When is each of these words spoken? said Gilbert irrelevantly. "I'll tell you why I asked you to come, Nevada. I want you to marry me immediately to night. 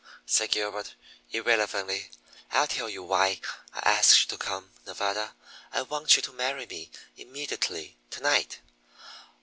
said 0.25 0.49
Gilbert 0.49 0.95
irrelevantly. 1.29 2.09
"I'll 2.49 2.65
tell 2.65 2.89
you 2.89 3.03
why 3.03 3.39
I 3.71 3.81
asked 3.87 4.21
you 4.23 4.27
to 4.29 4.37
come, 4.43 4.71
Nevada. 4.87 5.35
I 5.71 5.83
want 5.83 6.15
you 6.15 6.23
to 6.23 6.33
marry 6.33 6.65
me 6.65 6.89
immediately 7.17 7.99
to 8.09 8.19
night. 8.21 8.61